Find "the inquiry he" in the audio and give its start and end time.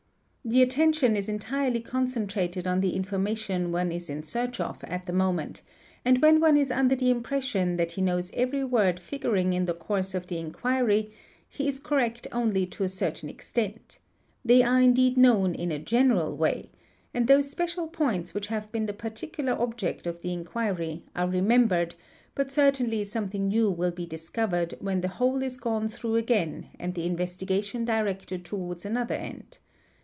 10.27-11.67